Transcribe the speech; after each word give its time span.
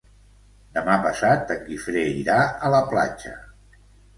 Demà 0.77 0.95
passat 1.03 1.53
en 1.57 1.61
Guifré 1.67 2.07
irà 2.23 2.41
a 2.49 2.73
la 2.77 2.81
platja. 2.95 3.37